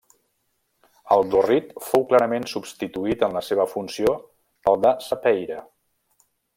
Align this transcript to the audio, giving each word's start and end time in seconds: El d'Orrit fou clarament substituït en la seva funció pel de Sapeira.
El 1.15 1.25
d'Orrit 1.33 1.75
fou 1.89 2.07
clarament 2.13 2.49
substituït 2.53 3.23
en 3.29 3.37
la 3.39 3.45
seva 3.51 3.69
funció 3.75 4.17
pel 4.65 4.83
de 4.87 4.99
Sapeira. 5.11 5.65